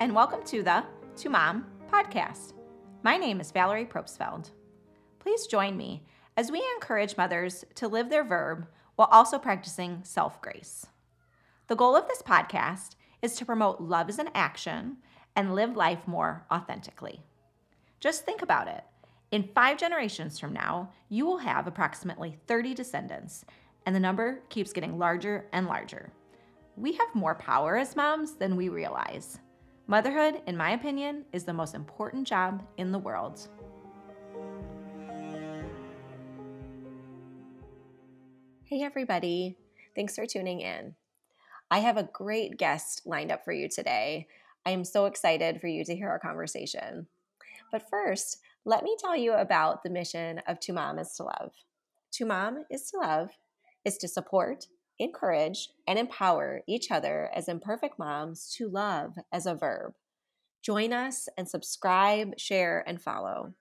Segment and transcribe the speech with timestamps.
[0.00, 0.82] and welcome to the
[1.16, 2.54] To Mom podcast.
[3.02, 4.50] My name is Valerie Probstfeld.
[5.18, 6.06] Please join me
[6.38, 10.86] as we encourage mothers to live their verb while also practicing self grace.
[11.66, 14.96] The goal of this podcast is to promote love as an action
[15.36, 17.20] and live life more authentically.
[18.00, 18.82] Just think about it.
[19.30, 23.44] In five generations from now, you will have approximately 30 descendants,
[23.84, 26.10] and the number keeps getting larger and larger.
[26.74, 29.38] We have more power as moms than we realize.
[29.90, 33.48] Motherhood, in my opinion, is the most important job in the world.
[38.62, 39.56] Hey, everybody.
[39.96, 40.94] Thanks for tuning in.
[41.72, 44.28] I have a great guest lined up for you today.
[44.64, 47.08] I am so excited for you to hear our conversation.
[47.72, 51.50] But first, let me tell you about the mission of To Mom is to Love.
[52.12, 53.30] To Mom is to Love
[53.84, 54.66] is to support,
[55.00, 59.94] encourage, and empower each other as imperfect moms to love as a verb.
[60.62, 63.54] Join us and subscribe, share, and follow.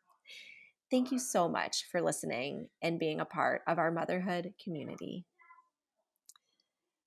[0.92, 5.26] Thank you so much for listening and being a part of our motherhood community.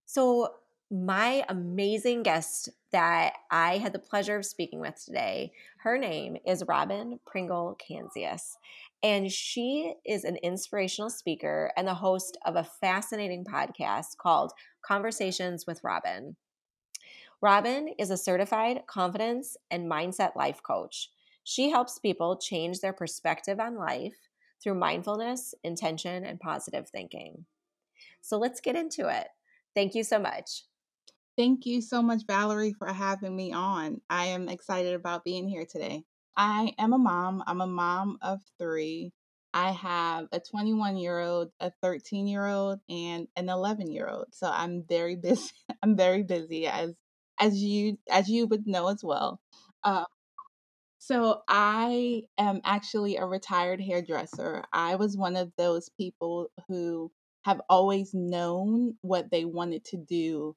[0.07, 0.55] So,
[0.91, 6.65] my amazing guest that I had the pleasure of speaking with today, her name is
[6.69, 8.57] Robbin Pringle Canzius.
[9.03, 14.53] And she is an inspirational speaker and the host of a fascinating podcast called
[14.85, 16.37] Conversations with Robbin.
[17.41, 21.11] Robbin is a certified confidence and mindset life coach.
[21.43, 24.15] She helps people change their perspective on life
[24.63, 27.45] through mindfulness, intention, and positive thinking.
[28.21, 29.27] So let's get into it.
[29.75, 30.65] Thank you so much.
[31.37, 34.01] Thank you so much, Valerie, for having me on.
[34.09, 36.05] I am excited about being here today.
[36.37, 37.43] I am a mom.
[37.47, 39.13] I'm a mom of three.
[39.55, 44.27] I have a 21 year old, a 13 year old, and an 11 year old.
[44.33, 45.53] So I'm very busy.
[45.83, 46.95] I'm very busy, as
[47.41, 49.41] as you as you would know as well.
[49.85, 50.05] Uh,
[50.99, 54.65] so I am actually a retired hairdresser.
[54.73, 57.11] I was one of those people who
[57.45, 60.57] have always known what they wanted to do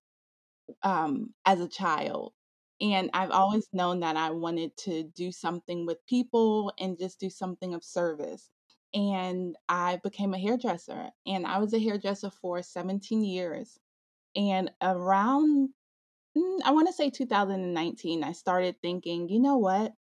[0.83, 2.33] um, as a child.
[2.81, 7.29] And I've always known that I wanted to do something with people and just do
[7.29, 8.49] something of service.
[8.93, 13.77] And I became a hairdresser, and I was a hairdresser for 17 years.
[14.35, 15.69] And around,
[16.37, 19.93] mm, I want to say 2019, I started thinking, you know what?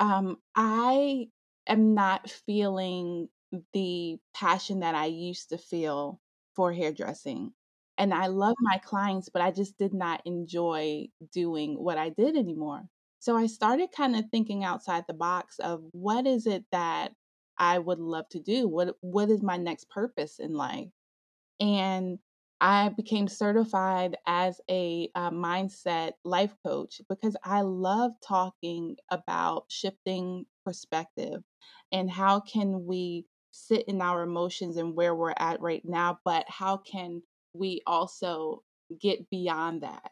[0.00, 1.28] Um, I
[1.66, 3.28] am not feeling
[3.72, 6.20] the passion that I used to feel
[6.54, 7.52] for hairdressing
[7.98, 12.36] and I love my clients, but I just did not enjoy doing what I did
[12.36, 12.88] anymore.
[13.20, 17.12] So I started kind of thinking outside the box of what is it that
[17.58, 18.68] I would love to do?
[18.68, 20.88] What what is my next purpose in life?
[21.60, 22.18] And
[22.60, 30.46] I became certified as a uh, mindset life coach because I love talking about shifting
[30.64, 31.42] perspective
[31.92, 36.44] and how can we sit in our emotions and where we're at right now, but
[36.48, 37.22] how can
[37.58, 38.62] we also
[39.00, 40.10] get beyond that.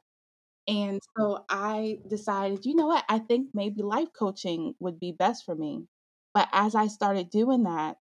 [0.69, 1.05] And mm.
[1.17, 5.55] so I decided, you know what, I think maybe life coaching would be best for
[5.55, 5.87] me.
[6.35, 7.97] But as I started doing that,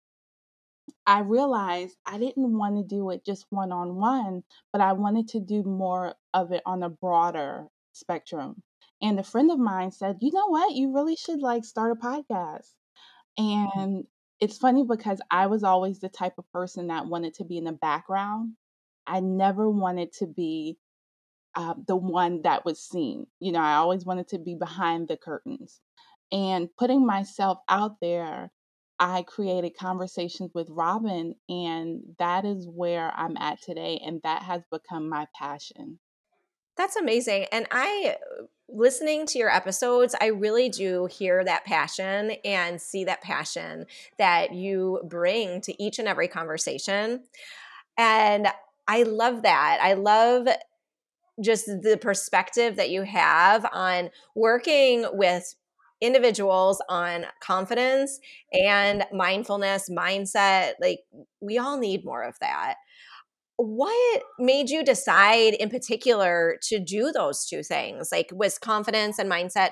[1.06, 5.28] I realized I didn't want to do it just one on one, but I wanted
[5.30, 8.62] to do more of it on a broader spectrum.
[9.02, 11.96] And a friend of mine said, you know what, you really should like start a
[11.96, 12.70] podcast.
[13.40, 13.70] Mm.
[13.76, 14.04] And
[14.40, 17.64] it's funny because I was always the type of person that wanted to be in
[17.64, 18.54] the background
[19.12, 20.78] I never wanted to be
[21.54, 23.28] uh, the one that was seen.
[23.42, 25.82] You know, I always wanted to be behind the curtains.
[26.32, 28.52] And putting myself out there,
[29.00, 34.00] I created conversations with Robbin, and that is where I'm at today.
[34.06, 36.00] And that has become my passion.
[36.78, 37.48] That's amazing.
[37.52, 38.16] And I,
[38.70, 43.88] listening to your episodes, I really do hear that passion and see that passion
[44.18, 47.24] that you bring to each and every conversation.
[47.98, 48.48] And
[48.88, 49.80] I love that.
[49.82, 50.48] I love
[51.42, 55.56] just the perspective that you have on working with
[56.02, 58.20] individuals on confidence
[58.52, 61.02] and mindfulness mindset like
[61.42, 62.76] we all need more of that
[63.62, 68.10] what made you decide in particular to do those two things?
[68.12, 69.70] Like was confidence and mindset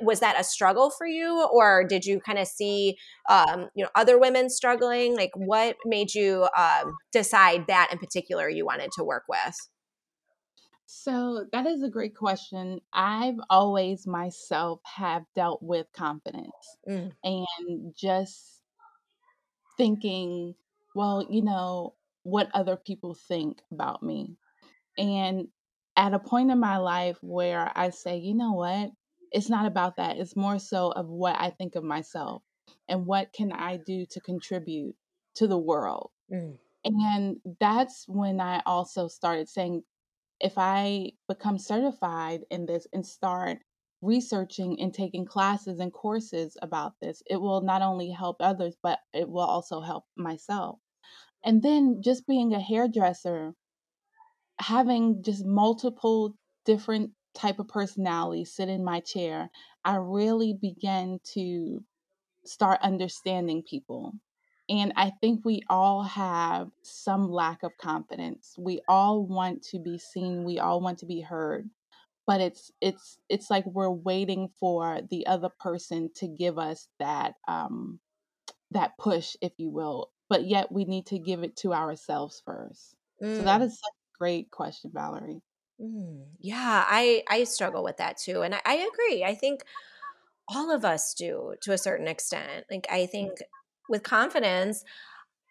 [0.00, 1.46] was that a struggle for you?
[1.52, 2.96] Or did you kind of see
[3.28, 5.16] um, you know other women struggling?
[5.16, 9.56] Like what made you um, decide that in particular you wanted to work with?
[10.86, 12.80] So that is a great question.
[12.92, 16.50] I've always myself have dealt with confidence
[16.88, 17.12] mm.
[17.22, 18.62] and just
[19.76, 20.54] thinking
[20.94, 24.36] well you know what other people think about me.
[24.98, 25.48] And
[25.96, 28.90] at a point in my life where I say, you know what?
[29.32, 30.16] it's not about that.
[30.18, 32.42] It's more so of what I think of myself
[32.88, 34.94] and what can I do to contribute
[35.36, 36.10] to the world.
[36.32, 36.58] Mm.
[36.84, 39.82] And that's when I also started saying,
[40.40, 43.58] if I become certified in this and start
[44.02, 48.98] researching and taking classes and courses about this, it will not only help others, but
[49.12, 50.78] it will also help myself.
[51.44, 53.54] And then just being a hairdresser,
[54.58, 56.34] having just multiple
[56.64, 59.50] different type of personalities sit in my chair,
[59.84, 61.82] I really began to
[62.44, 64.12] start understanding people.
[64.68, 68.54] And I think we all have some lack of confidence.
[68.58, 71.68] We all want to be seen, we all want to be heard.
[72.26, 77.34] But it's it's it's like we're waiting for the other person to give us that
[77.48, 77.98] um
[78.70, 80.10] that push, if you will.
[80.30, 82.96] But yet we need to give it to ourselves first.
[83.22, 83.36] Mm.
[83.36, 83.68] So that mm.
[83.68, 85.42] such a great question, Valerie.
[85.80, 89.24] Mm, yeah, I I struggle with that too, and I, I agree.
[89.24, 89.62] I think
[90.48, 92.66] all of us do to a certain extent.
[92.70, 93.32] Like I think
[93.88, 94.84] with confidence,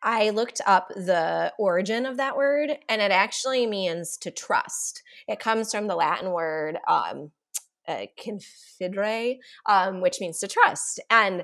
[0.03, 5.01] I looked up the origin of that word, and it actually means to trust.
[5.27, 7.31] It comes from the Latin word um,
[7.87, 10.99] uh, confidere, um, which means to trust.
[11.09, 11.43] And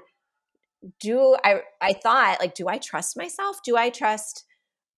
[1.00, 1.62] do I?
[1.82, 3.58] I thought like, do I trust myself?
[3.64, 4.46] Do I trust?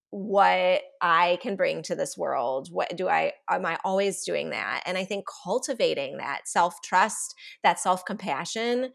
[0.10, 2.70] what I can bring to this world.
[2.72, 4.84] What do I, am I always doing that?
[4.86, 8.92] And I think cultivating that self trust, that self compassion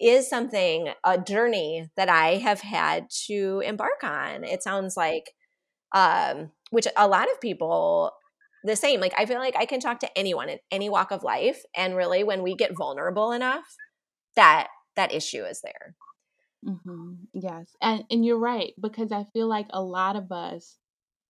[0.00, 4.44] is something, a journey that I have had to embark on.
[4.44, 5.32] It sounds like,
[5.94, 8.12] um, which a lot of people,
[8.64, 9.00] the same.
[9.00, 11.62] Like, I feel like I can talk to anyone in any walk of life.
[11.76, 13.64] And really, when we get vulnerable enough,
[14.36, 15.94] that that issue is there.
[16.66, 17.14] Mm-hmm.
[17.34, 20.76] Yes, and and you're right because I feel like a lot of us,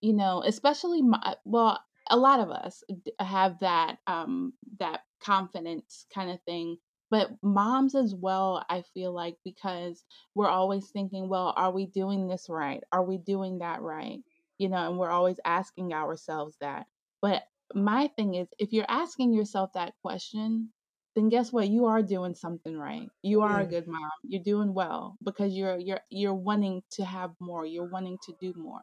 [0.01, 1.81] you know, especially my, well,
[2.11, 2.83] a lot of us
[3.21, 6.79] have that um that confidence kind of thing,
[7.11, 8.65] but moms as well.
[8.71, 10.03] I feel like because
[10.35, 12.83] we're always thinking, well, are we doing this right?
[12.93, 14.21] Are we doing that right?
[14.59, 16.87] You know, and we're always asking ourselves that.
[17.21, 17.43] But
[17.75, 20.71] my thing is, if you're asking yourself that question,
[21.19, 21.69] then guess what?
[21.69, 23.09] You are doing something right.
[23.23, 24.11] You are a good mom.
[24.23, 27.67] You're doing well because you're you're you're wanting to have more.
[27.67, 28.81] You're wanting to do more.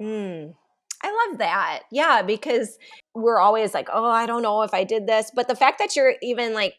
[0.00, 0.54] Mm.
[1.04, 1.82] I love that.
[1.90, 2.78] Yeah, because
[3.14, 5.30] we're always like, oh, I don't know if I did this.
[5.34, 6.74] But the fact that you're even like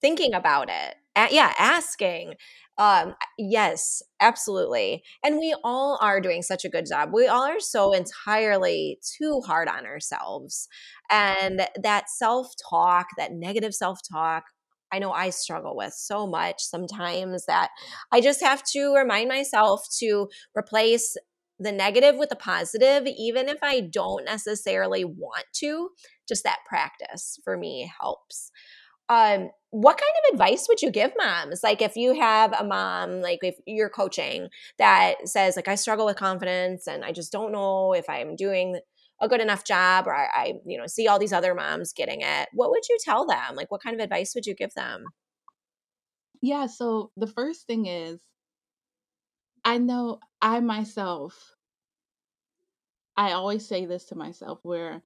[0.00, 0.96] thinking about it,
[1.32, 2.34] yeah, asking,
[2.78, 5.02] um, yes, absolutely.
[5.22, 7.10] And we all are doing such a good job.
[7.12, 10.68] We all are so entirely too hard on ourselves.
[11.10, 14.44] And that self talk, that negative self talk,
[14.92, 17.68] I know I struggle with so much sometimes that
[18.10, 21.16] I just have to remind myself to replace
[21.58, 25.90] the negative with the positive, even if I don't necessarily want to.
[26.28, 28.50] Just that practice for me helps.
[29.08, 31.62] Um, what kind of advice would you give moms?
[31.62, 36.04] Like if you have a mom, like if you're coaching that says like I struggle
[36.04, 38.78] with confidence and I just don't know if I'm doing
[39.20, 42.20] a good enough job or I, I you know see all these other moms getting
[42.20, 42.48] it.
[42.52, 43.54] What would you tell them?
[43.54, 45.04] Like what kind of advice would you give them?
[46.42, 48.20] Yeah, so the first thing is
[49.64, 51.54] I know I myself
[53.16, 55.02] I always say this to myself where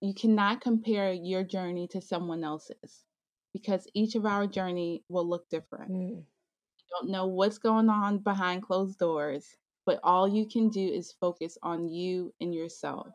[0.00, 3.04] you cannot compare your journey to someone else's
[3.52, 5.92] because each of our journey will look different.
[5.92, 6.16] Mm.
[6.16, 9.56] You don't know what's going on behind closed doors,
[9.86, 13.08] but all you can do is focus on you and yourself.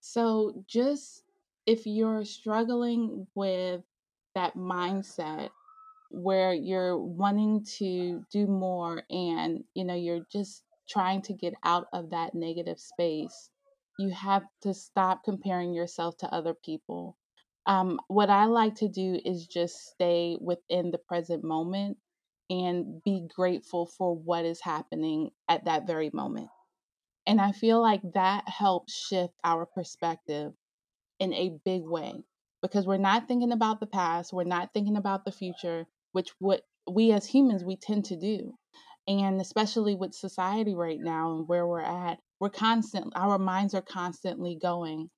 [0.00, 1.22] So just
[1.66, 3.82] if you're struggling with
[4.34, 5.50] that mindset
[6.10, 11.86] where you're wanting to do more and you know you're just trying to get out
[11.92, 13.50] of that negative space
[13.98, 17.16] you have to stop comparing yourself to other people
[17.66, 21.98] um, what I like to do is just stay within the present moment
[22.48, 26.48] and be grateful for what is happening at that very moment.
[27.26, 30.52] And I feel like that helps shift our perspective
[31.20, 32.24] in a big way
[32.62, 36.62] because we're not thinking about the past, we're not thinking about the future, which what
[36.90, 38.54] we as humans we tend to do.
[39.06, 43.82] And especially with society right now and where we're at, we're constant our minds are
[43.82, 45.10] constantly going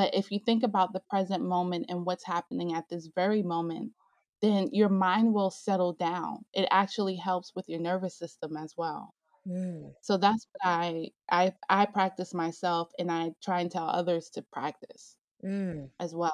[0.00, 3.92] but if you think about the present moment and what's happening at this very moment,
[4.40, 6.46] then your mind will settle down.
[6.54, 9.12] It actually helps with your nervous system as well.
[9.46, 9.92] Mm.
[10.00, 14.42] So that's what I I I practice myself and I try and tell others to
[14.50, 15.90] practice mm.
[16.00, 16.32] as well.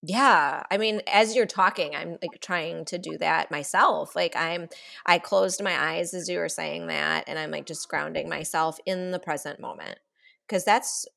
[0.00, 4.14] Yeah, I mean as you're talking I'm like trying to do that myself.
[4.14, 4.68] Like I'm
[5.04, 8.78] I closed my eyes as you were saying that and I'm like just grounding myself
[8.86, 9.98] in the present moment
[10.46, 11.08] because that's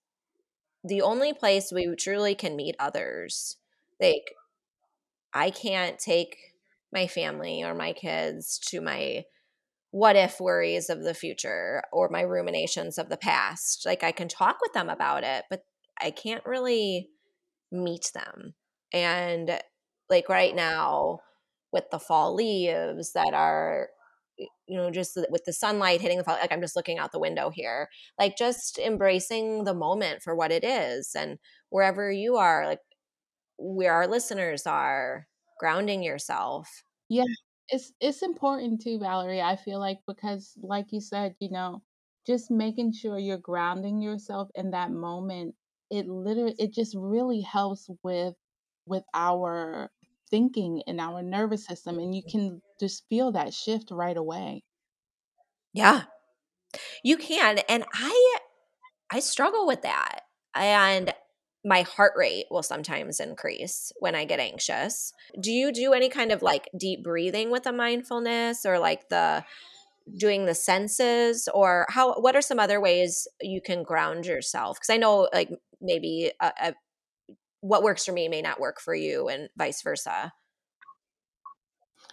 [0.83, 3.57] the only place we truly can meet others
[3.99, 4.35] like
[5.33, 6.37] I can't take
[6.91, 9.23] my family or my kids to my
[9.91, 13.83] what if worries of the future or my ruminations of the past.
[13.85, 15.63] Like I can talk with them about it, but
[16.01, 17.09] I can't really
[17.71, 18.55] meet them.
[18.91, 19.59] And
[20.09, 21.19] like right now
[21.71, 23.89] with the fall leaves that are
[24.37, 27.49] you know just with the sunlight hitting the like i'm just looking out the window
[27.49, 27.87] here
[28.19, 31.37] like just embracing the moment for what it is and
[31.69, 32.79] wherever you are like
[33.57, 35.27] where our listeners are
[35.59, 36.83] grounding yourself.
[37.09, 37.23] Yeah
[37.69, 41.81] it's it's important too valerie i feel like because like you said you know
[42.27, 45.55] just making sure you're grounding yourself in that moment
[45.89, 48.33] it literally it just really helps with
[48.85, 49.89] with our
[50.33, 52.37] thinking in our nervous system and you mm-hmm.
[52.37, 54.63] can just feel that shift right away.
[55.73, 56.05] Yeah.
[57.03, 58.37] You can and i
[59.11, 60.21] i struggle with that
[60.55, 61.13] and
[61.63, 65.13] my heart rate will sometimes increase when i get anxious.
[65.39, 69.45] Do you do any kind of like deep breathing with the mindfulness or like the
[70.17, 74.77] doing the senses or how what are some other ways you can ground yourself?
[74.77, 76.73] Because i know like maybe a, a,
[77.63, 80.33] what works for me may not work for you and vice versa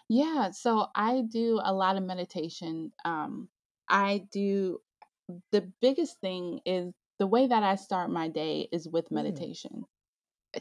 [0.09, 3.49] yeah so i do a lot of meditation um
[3.89, 4.81] i do
[5.53, 9.15] the biggest thing is the way that i start my day is with Mm.
[9.15, 9.87] meditation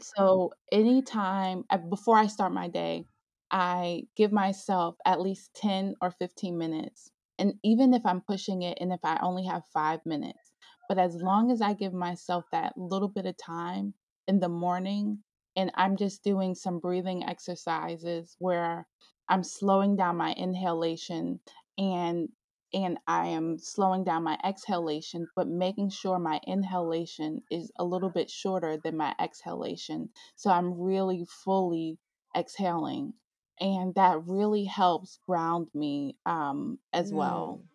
[0.00, 3.06] so anytime uh, before i start my day
[3.50, 8.78] i give myself at least 10 or 15 minutes and even if i'm pushing it
[8.80, 10.52] and if i only have five minutes
[10.88, 13.94] but as long as i give myself that little bit of time
[14.30, 15.18] in the morning
[15.56, 18.86] and i'm just doing some breathing exercises where
[19.28, 21.40] i'm slowing down my inhalation
[21.76, 22.28] and
[22.72, 28.10] and I am slowing down my exhalation, but making sure my inhalation is a little
[28.10, 30.10] bit shorter than my exhalation.
[30.36, 31.98] So I'm really fully
[32.36, 33.14] exhaling.
[33.58, 37.60] And that really helps ground me um, as well.
[37.60, 37.66] Mm.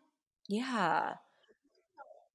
[0.47, 1.13] yeah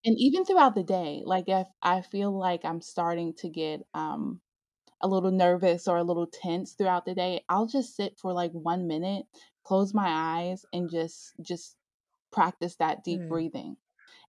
[0.05, 4.41] And even throughout the day, like if I feel like I'm starting to get um,
[5.03, 8.53] a little nervous or a little tense throughout the day, I'll just sit for like
[8.53, 9.27] one minute,
[9.65, 11.77] close my eyes, and just just
[12.33, 13.29] practice that deep Mm.
[13.29, 13.79] breathing.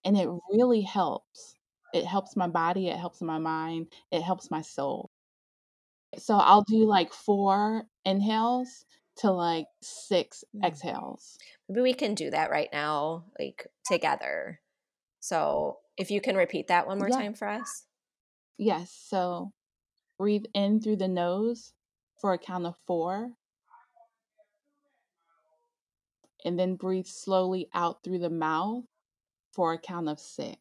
[0.05, 1.55] And it really helps.
[1.93, 5.11] It helps my body, it helps my mind, it helps my soul.
[6.17, 8.85] So I'll do like 4 inhales
[9.17, 10.63] to like 6 Mm.
[10.63, 11.41] exhales.
[11.69, 14.61] maybe we can do that right now like together
[15.21, 17.17] so if you can repeat that one more Yeah.
[17.17, 17.87] time for us
[18.57, 18.91] Yes.
[18.93, 19.53] So
[20.17, 21.73] breathe in through the nose
[22.19, 23.31] for a count of 4
[26.45, 28.85] and then breathe slowly out through the mouth
[29.53, 30.59] for a count of 6.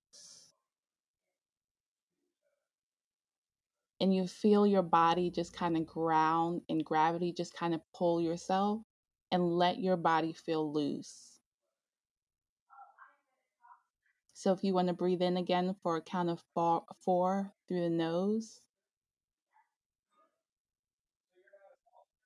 [4.00, 8.21] and you feel your body just kind of ground and gravity just kind of pull
[8.21, 8.83] yourself
[9.31, 11.29] and let your body feel loose.
[14.40, 17.82] So if you want to breathe in again for a count of four, four through
[17.82, 18.62] the nose,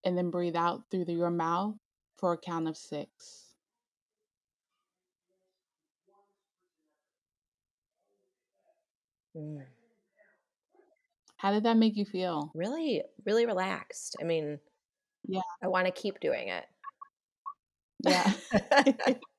[0.05, 1.75] and then breathe out through the, your mouth
[2.17, 3.57] for a count of six.
[9.37, 9.65] Mm.
[11.39, 12.53] How did that make you feel?
[12.55, 14.61] really really relaxed i mean
[15.27, 15.41] Yeah.
[15.65, 16.65] i want to keep doing it
[18.05, 18.33] Yeah.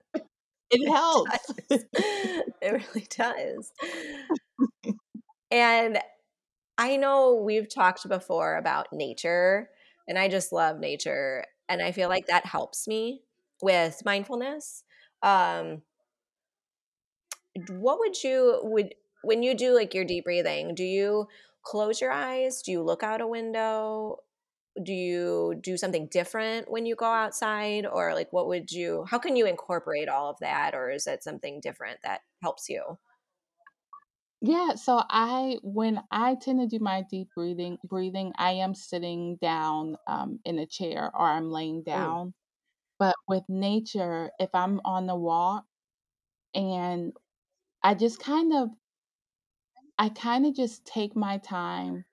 [0.71, 1.51] it helps.
[1.69, 3.71] it really does.
[5.51, 5.99] And
[6.77, 9.69] I know we've talked before about nature,
[10.07, 11.45] and I just love nature.
[11.69, 13.23] And I feel like that helps me
[13.61, 14.83] with mindfulness.
[15.23, 15.83] Um,
[17.69, 18.93] what would you would
[19.23, 21.27] when you do like your deep breathing, do you
[21.63, 22.61] close your eyes?
[22.61, 24.17] Do you look out a window?
[24.83, 27.85] Do you do something different when you go outside?
[27.85, 30.75] Or like what would you how can you incorporate all of that?
[30.75, 32.97] Or is it something different that helps you?
[34.41, 39.37] Yeah, so I when I tend to do my deep breathing breathing, I am sitting
[39.37, 42.15] down um, in a chair or I'm laying Mm.
[42.15, 42.33] down.
[42.99, 45.65] But with nature, if I'm on the walk
[46.55, 47.17] and
[47.83, 48.71] I just kind of
[49.97, 52.05] I kind of just take my time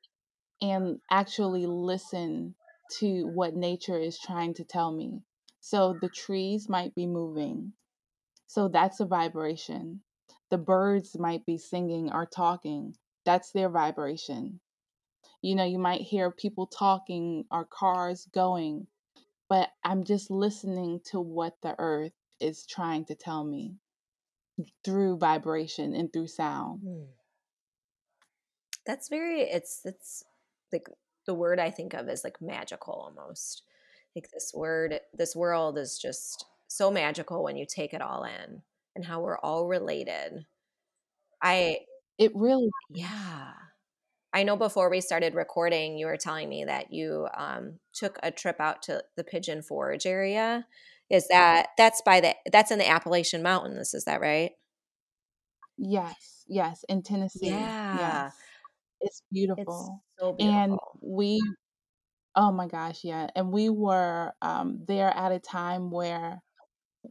[0.62, 2.54] and actually listen
[2.98, 5.20] to what nature is trying to tell me.
[5.60, 7.72] So the trees might be moving.
[8.46, 10.02] So that's a vibration.
[10.50, 12.94] The birds might be singing or talking.
[13.24, 14.60] That's their vibration.
[15.40, 18.86] You know, you might hear people talking or cars going,
[19.48, 23.76] but I'm just listening to what the earth is trying to tell me
[24.84, 26.82] through vibration and through sound.
[26.84, 27.06] Mm.
[28.84, 30.24] That's very it's it's
[30.72, 30.88] like
[31.26, 33.62] the word I think of is like magical almost.
[34.16, 38.62] like this word this world is just so magical when you take it all in
[38.94, 40.46] and how we're all related.
[41.42, 41.78] I
[42.18, 43.52] it really yeah.
[44.34, 48.30] I know before we started recording you were telling me that you um, took a
[48.30, 50.66] trip out to the pigeon forge area.
[51.10, 54.52] Is that that's by the that's in the appalachian mountains is that right?
[55.76, 57.48] Yes yes in tennessee.
[57.48, 57.98] Yeah.
[57.98, 58.34] Yes
[59.02, 61.56] it's beautiful it's so beautiful and we
[62.36, 63.28] Oh my gosh, yeah.
[63.36, 66.42] And we were um, there at a time where,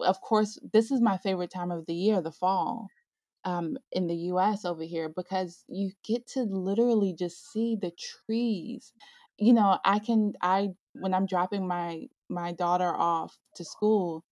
[0.02, 2.92] of course, this is my favorite time of the year, the fall,
[3.46, 8.94] um, in the US over here, because you get to literally just see the trees.
[9.38, 14.26] You know, I can, I, when I'm dropping my, my daughter off to school,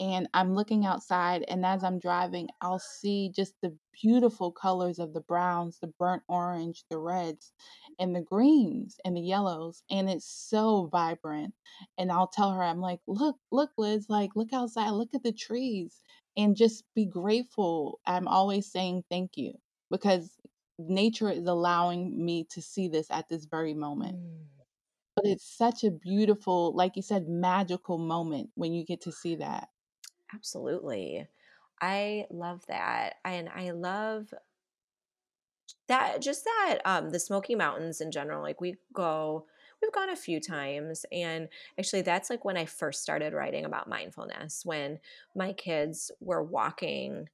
[0.00, 5.12] and I'm looking outside, and as I'm driving, I'll see just the beautiful colors of
[5.12, 7.52] the browns, the burnt orange, the reds,
[7.98, 11.54] and the greens and the yellows, and it's so vibrant.
[11.98, 15.32] And I'll tell her, I'm like, look, look, Liz, like, look outside, look at the
[15.32, 16.00] trees,
[16.36, 18.00] and just be grateful.
[18.06, 19.54] I'm always saying thank you
[19.90, 20.36] because
[20.78, 24.16] nature is allowing me to see this at this very moment.
[24.16, 24.44] Mm.
[25.16, 29.36] But it's such a beautiful, like you said, magical moment when you get to see
[29.36, 29.68] that.
[30.34, 31.26] Absolutely.
[31.80, 33.16] I love that.
[33.24, 34.32] And I love
[35.88, 38.42] that just that um the Smoky Mountains in general.
[38.42, 39.46] Like we go
[39.82, 41.48] we've gone a few times and
[41.78, 44.98] actually that's like when I first started writing about mindfulness when
[45.36, 47.28] my kids were walking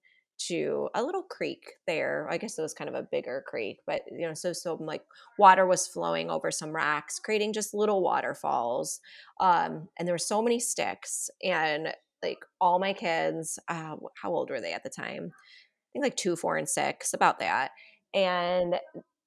[0.48, 2.26] to a little creek there.
[2.30, 5.02] I guess it was kind of a bigger creek, but you know, so so like
[5.38, 9.00] water was flowing over some rocks, creating just little waterfalls.
[9.38, 14.50] Um, and there were so many sticks, and like all my kids, uh, how old
[14.50, 15.30] were they at the time?
[15.32, 17.70] I think like two, four, and six, about that.
[18.14, 18.76] And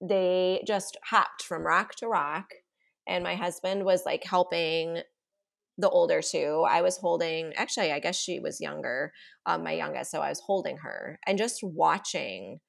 [0.01, 2.45] they just hopped from rock to rock.
[3.07, 4.99] And my husband was like helping
[5.77, 6.65] the older two.
[6.69, 9.11] I was holding, actually, I guess she was younger,
[9.45, 10.11] um, my youngest.
[10.11, 12.59] So I was holding her and just watching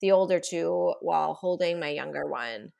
[0.00, 2.72] the older two while holding my younger one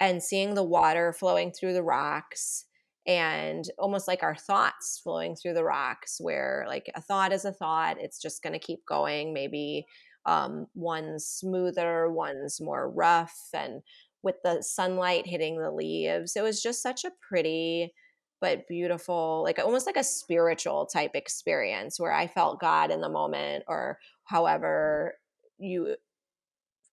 [0.00, 2.66] and seeing the water flowing through the rocks
[3.10, 7.50] and almost like our thoughts flowing through the rocks where like a thought is a
[7.50, 9.32] thought it's just going to keep going.
[9.32, 9.84] Maybe
[10.26, 13.82] um, one's smoother one's more rough and
[14.22, 17.92] with the sunlight hitting the leaves it was just such a pretty
[18.40, 23.08] but beautiful like almost like a spiritual type experience where i felt god in the
[23.08, 25.14] moment or however
[25.58, 25.96] you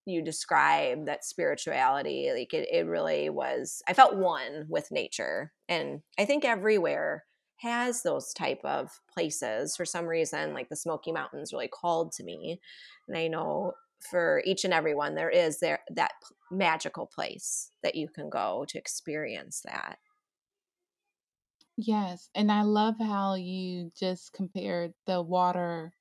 [0.08, 6.02] you describe that spirituality like it, it really was i felt one with nature and
[6.18, 7.26] i think everywhere
[7.58, 9.76] has those type of places.
[9.76, 12.60] For some reason like the smoky mountains really called to me
[13.08, 16.12] and i know for each and every one there is there that
[16.52, 19.98] magical place that you can go to experience that.
[21.78, 25.94] Yes and i love how you just compared the water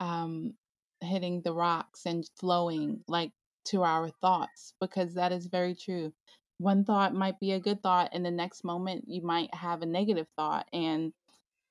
[0.00, 0.54] um
[1.00, 3.32] hitting the rocks and flowing like
[3.66, 6.12] to our thoughts because that is very true.
[6.58, 9.86] One thought might be a good thought, and the next moment you might have a
[9.86, 10.66] negative thought.
[10.72, 11.12] And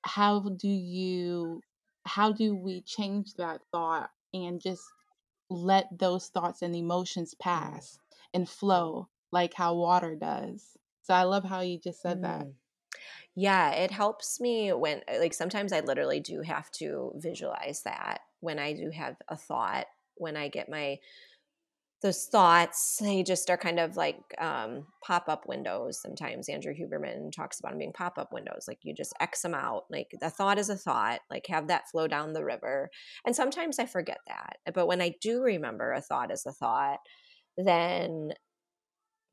[0.02, 1.62] how do you,
[2.04, 4.82] how do we change that thought and just
[5.48, 7.98] let those thoughts and emotions pass
[8.34, 10.76] and flow like how water does?
[11.02, 12.22] So I love how you just said mm.
[12.22, 12.46] that.
[13.34, 18.58] Yeah, it helps me when, like, sometimes I literally do have to visualize that when
[18.58, 20.98] I do have a thought, when I get my
[22.02, 26.48] those thoughts they just are kind of like um, pop-up windows sometimes.
[26.48, 30.08] Andrew huberman talks about them being pop-up windows like you just x them out like
[30.20, 32.90] a thought is a thought like have that flow down the river.
[33.24, 36.98] And sometimes i forget that but when i do remember a thought is a thought
[37.56, 38.30] then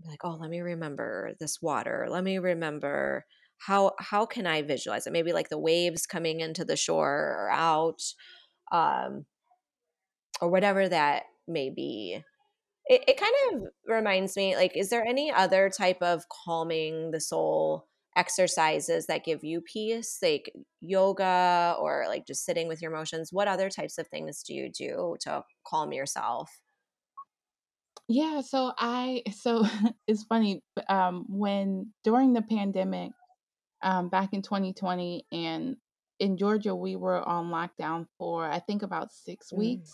[0.08, 2.08] like oh let me remember this water.
[2.10, 3.26] Let me remember
[3.58, 5.14] how how can i visualize it?
[5.14, 8.02] Maybe like the waves coming into the shore or out
[8.72, 9.26] um
[10.42, 12.24] or whatever that may be
[12.90, 17.22] it, it kind of reminds me like is there any other type of calming the
[17.22, 20.18] soul exercises that give you peace?
[20.22, 24.54] Like yoga or like just sitting with your emotions what other types of things do
[24.54, 26.52] you do to calm yourself?
[28.08, 29.66] Yeah so i so
[30.08, 33.12] it's funny um when during the pandemic
[33.84, 35.78] um back in 2020 and
[36.20, 39.60] in georgia we were on lockdown for i think about six mm.
[39.60, 39.94] weeks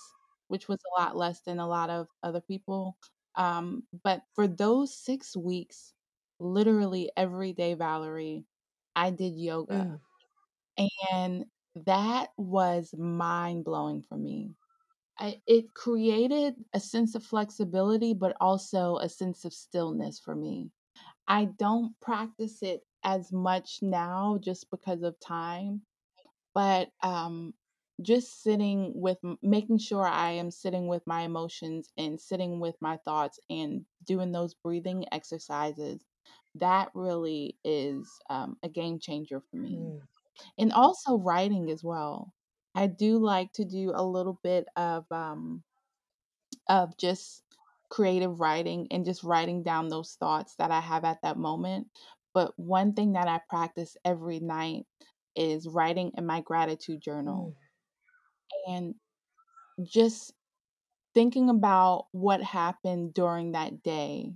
[0.55, 2.95] which was a lot less than a lot of other people.
[3.35, 5.91] Um, but for those six weeks,
[6.39, 8.45] literally every day, Valerie,
[8.95, 9.99] I did yoga.
[10.79, 10.87] Mm.
[11.11, 11.45] And
[11.85, 14.55] that was mind blowing for me.
[15.19, 20.69] I, it created a sense of flexibility, but also a sense of stillness for me.
[21.27, 25.81] I don't practice it as much now just because of time,
[26.53, 27.53] but um,
[28.01, 32.97] just sitting with making sure I am sitting with my emotions and sitting with my
[32.97, 36.03] thoughts and doing those breathing exercises,
[36.55, 39.77] that really is um, a game changer for me.
[39.77, 39.99] Mm.
[40.57, 42.33] And also writing as well.
[42.75, 45.63] I do like to do a little bit of um,
[46.67, 47.43] of just
[47.89, 51.87] creative writing and just writing down those thoughts that I have at that moment.
[52.33, 54.85] But one thing that I practice every night
[55.37, 57.64] is writing in my gratitude journal mm.
[58.67, 58.95] And
[59.83, 60.33] just
[61.13, 64.31] thinking about what happened during that day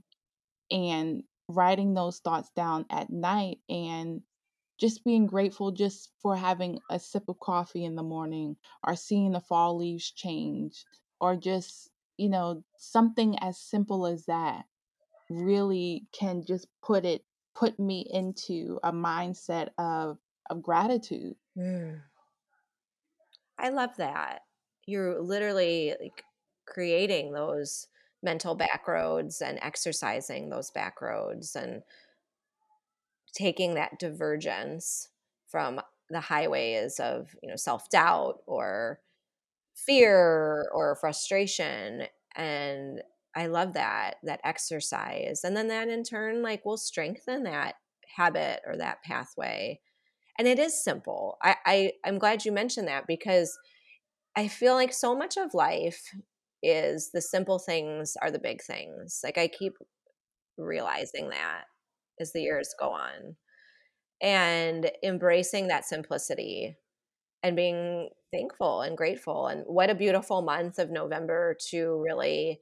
[0.72, 4.22] and writing those thoughts down at night and
[4.80, 8.56] just being grateful just for having a sip of coffee in the morning
[8.88, 10.86] or seeing the fall leaves change
[11.20, 14.66] or just you know something as simple as that
[15.30, 17.24] really can just put it
[17.56, 20.18] put me into a mindset of
[20.50, 22.00] of gratitude mm.
[23.60, 24.42] I love that.
[24.86, 26.24] You're literally like
[26.66, 27.88] creating those
[28.24, 28.60] mental mm-hmm.
[28.60, 31.82] back roads and exercising those back roads and
[33.34, 35.10] taking that divergence
[35.48, 39.00] from the highways of you know self-doubt or
[39.76, 42.04] fear or frustration
[42.36, 43.02] and
[43.36, 47.76] i love that that exercise and then that in turn like will strengthen that
[48.16, 49.80] habit or that pathway
[50.40, 51.38] and it is simple.
[51.44, 53.56] I, I i'm glad you mentioned that because
[54.36, 56.02] i feel like so much of life
[56.64, 59.20] is the simple things are the big things.
[59.24, 59.74] Like i keep
[60.58, 61.66] realizing that
[62.20, 63.36] as the years go on.
[64.22, 66.76] And embracing that simplicity
[67.44, 69.48] and being thankful and grateful.
[69.48, 72.60] And what a beautiful month of november to really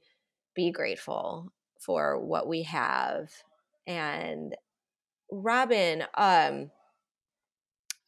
[0.54, 3.30] be grateful for what we have.
[3.86, 4.54] And
[5.30, 6.70] robbin um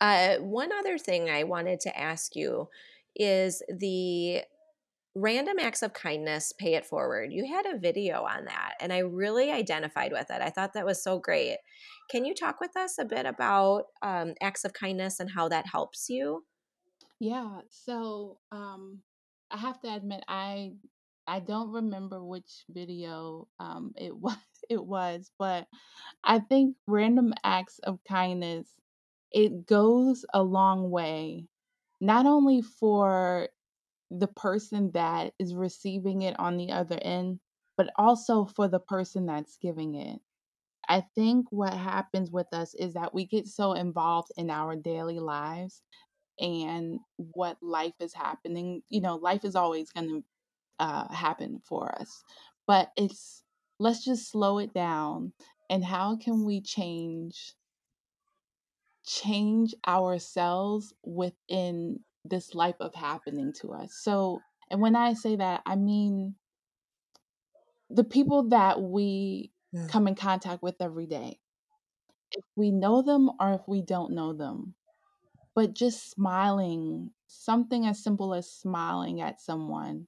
[0.00, 2.68] uh, one other thing i wanted to ask you
[3.16, 4.42] is the
[5.14, 7.32] random acts of kindness pay it forward.
[7.32, 10.40] You had a video on that and i really identified with it.
[10.42, 11.58] I thought that was so great.
[12.10, 15.66] Can you talk with us a bit about um, acts of kindness and how that
[15.66, 16.44] helps you?
[17.18, 19.02] Yeah so um,
[19.50, 20.72] i have to admit i
[21.26, 24.36] i don't remember which video um, it was
[24.68, 25.66] it was but
[26.24, 28.68] i think random acts of kindness
[29.32, 31.46] it goes a long way
[32.00, 33.48] not only for
[34.10, 37.40] the person that is receiving it on the other end,
[37.76, 40.20] but also for the person that's giving it.
[40.88, 45.20] I think what happens with us is that we get so involved in our daily
[45.20, 45.82] lives
[46.40, 48.82] and what life is happening.
[48.88, 50.24] You know, life is always going to
[50.80, 52.24] uh, happen for us,
[52.66, 53.42] but it's
[53.78, 55.32] let's just slow it down.
[55.70, 57.54] And how can we change
[59.10, 63.92] change ourselves within this life of happening to us.
[64.02, 66.36] So, and when I say that, I mean
[67.88, 69.88] the people that we yeah.
[69.88, 71.40] come in contact with every day.
[72.32, 74.74] If we know them or if we don't know them,
[75.56, 80.06] but just smiling, something as simple as smiling at someone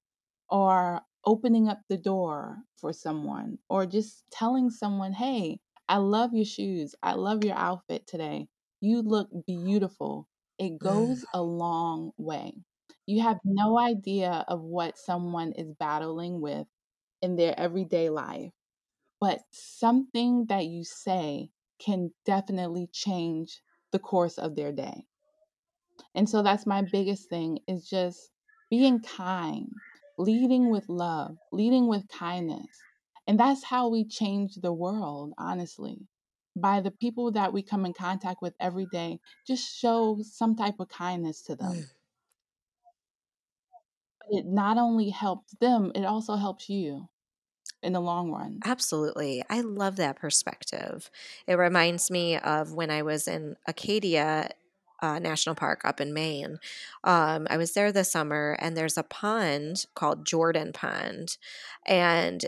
[0.48, 6.44] or opening up the door for someone or just telling someone, hey, I love your
[6.44, 6.94] shoes.
[7.02, 8.46] I love your outfit today.
[8.82, 12.66] You look beautiful it goes a long way.
[13.06, 16.68] You have no idea of what someone is battling with
[17.22, 18.52] in their everyday life,
[19.20, 25.08] but something that you say can definitely change the course of their day.
[26.14, 28.30] And so that's my biggest thing is just
[28.70, 29.70] being kind,
[30.18, 32.86] leading with love, leading with kindness.
[33.26, 36.08] And that's how we change the world, honestly
[36.54, 40.74] by the people that we come in contact with every day, just show some type
[40.78, 41.72] of kindness to them.
[41.72, 41.84] Mm.
[44.30, 47.08] It not only helps them, it also helps you
[47.82, 48.60] in the long run.
[48.64, 49.42] Absolutely.
[49.50, 51.10] I love that perspective.
[51.46, 54.50] It reminds me of when I was in Acadia
[55.02, 56.58] uh, National Park up in Maine.
[57.02, 61.36] Um, I was there this summer, and there's a pond called Jordan Pond.
[61.84, 62.46] And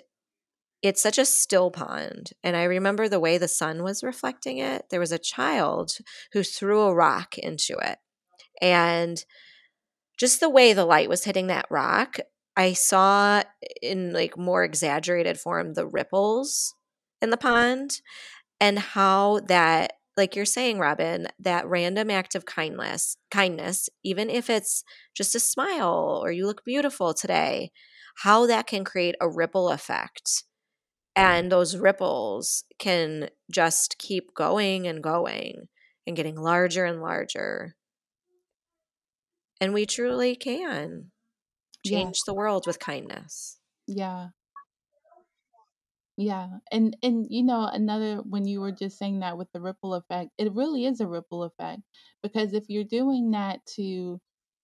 [0.84, 2.32] it's such a still pond.
[2.42, 4.84] And I remember the way the sun was reflecting it.
[4.90, 5.92] There was a child
[6.32, 7.98] who threw a rock into it.
[8.60, 9.24] And
[10.18, 12.18] just the way the light was hitting that rock,
[12.54, 13.42] I saw
[13.80, 16.74] in like more exaggerated form the ripples
[17.22, 18.02] in the pond
[18.60, 24.48] and how that like you're saying Robbin that random act of kindness kindness even if
[24.48, 24.84] it's
[25.16, 27.72] just a smile or you look beautiful today
[28.18, 30.44] how that can create a ripple effect
[31.16, 35.68] And those ripples can just keep going and going
[36.06, 37.76] and getting larger and larger.
[39.60, 41.10] And we truly can
[41.84, 42.24] change Yeah.
[42.24, 43.60] the world with kindness.
[43.86, 44.30] Yeah.
[46.16, 46.58] Yeah.
[46.70, 50.30] And and you know, another when you were just saying that with the ripple effect,
[50.38, 51.82] it really is a ripple effect
[52.22, 54.20] because if you're doing that to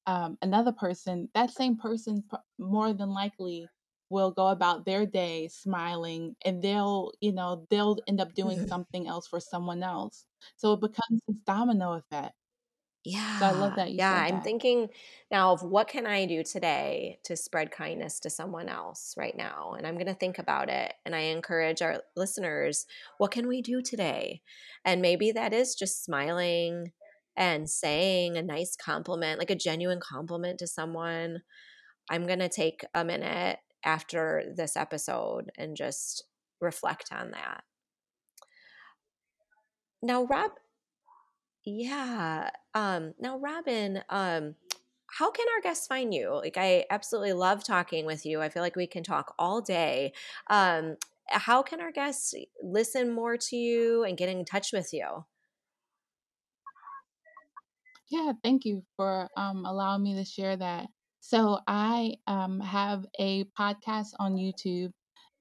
[0.07, 2.25] um, another person, that same person
[2.59, 3.69] more than likely
[4.11, 8.69] will go about their day smiling and they'll, you know, they'll end up doing mm-hmm.
[8.69, 10.27] something else for someone else.
[10.57, 12.35] So it becomes this domino effect.
[13.05, 13.39] Yeah.
[13.39, 14.27] So I love that you yeah.
[14.29, 14.45] I'm that.
[14.45, 14.89] thinking
[15.31, 19.75] now of what can I do today to spread kindness to someone else right now?
[19.79, 20.93] And I'm going to think about it.
[21.07, 22.85] And I encourage our listeners,
[23.17, 24.43] what can we do today?
[24.85, 26.93] And maybe that is just smiling
[27.37, 31.41] and saying a nice compliment, like a genuine compliment to someone.
[32.11, 36.25] I'm going to take a minute after this episode and just
[36.61, 37.63] reflect on that.
[40.03, 40.53] Now, Rob,
[41.65, 42.51] yeah.
[42.75, 44.55] Um, now, Robbin, um,
[45.19, 46.35] how can our guests find you?
[46.35, 48.41] Like, I absolutely love talking with you.
[48.41, 50.13] I feel like we can talk all day.
[50.49, 50.97] Um,
[51.29, 55.25] how can our guests listen more to you and get in touch with you?
[58.11, 60.89] Yeah, thank you for um, allowing me to share that.
[61.21, 64.93] So, I um, have a podcast on YouTube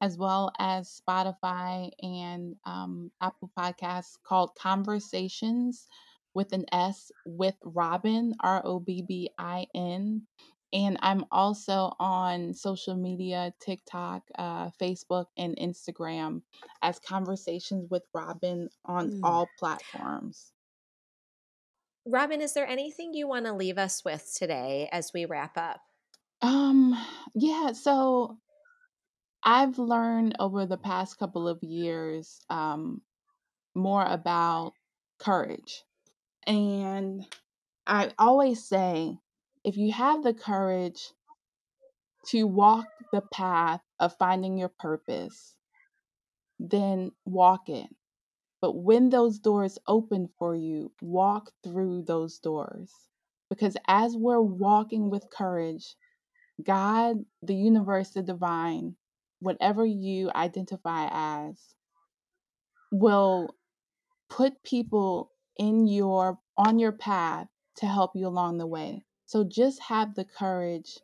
[0.02, 5.88] as well as Spotify and um, Apple Podcasts called Conversations
[6.34, 10.28] with an S with Robbin, R O B B I N.
[10.72, 16.44] And I'm also on social media TikTok, uh, Facebook, and Instagram
[16.84, 19.24] as Conversations with Robbin on Mm.
[19.24, 20.54] all platforms.
[22.12, 25.82] Robbin, is there anything you want to leave us with today as we wrap up?
[26.42, 26.98] Um,
[27.36, 28.38] yeah, so
[29.44, 33.02] I've learned over the past couple of years um,
[33.76, 34.74] more about
[35.20, 35.84] courage.
[36.48, 37.26] And
[37.86, 39.18] I always say
[39.64, 41.12] if you have the courage
[42.28, 45.56] to walk the path of finding your purpose,
[46.60, 47.88] then walk it.
[48.62, 52.94] But when those doors open for you, walk through those doors.
[53.50, 55.96] Because as we're walking with courage,
[56.64, 58.96] God, the universe, the divine,
[59.40, 61.58] whatever you identify as,
[62.92, 63.56] will
[64.30, 69.06] put people in your on your path to help you along the way.
[69.26, 71.00] So just have the courage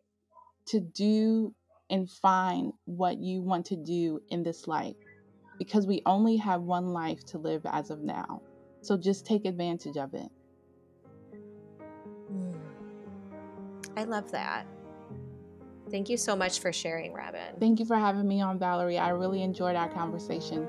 [0.68, 1.56] to do
[1.89, 4.96] and find what you want to do in this life
[5.58, 8.41] because we only have one life to live as of now.
[8.82, 10.30] So just take advantage of it.
[12.32, 12.60] Mm.
[13.98, 14.68] I love that.
[15.89, 17.56] Thank you so much for sharing, Robbin.
[17.60, 18.98] Thank you for having me on, Valerie.
[18.98, 20.68] I really enjoyed our conversation.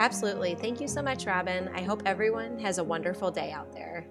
[0.00, 0.54] Absolutely.
[0.54, 1.68] Thank you so much, Robbin.
[1.74, 4.06] I hope everyone has a wonderful day out there.